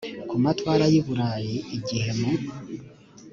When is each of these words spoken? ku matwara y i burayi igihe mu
ku 0.29 0.35
matwara 0.43 0.85
y 0.93 0.95
i 0.99 1.01
burayi 1.05 1.55
igihe 1.77 2.09
mu 2.19 2.29